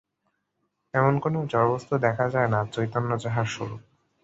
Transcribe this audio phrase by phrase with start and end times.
[0.93, 3.81] এমন কোন জড়বস্তু দেখা যায় না, চৈতন্য যাহার স্বরূপ।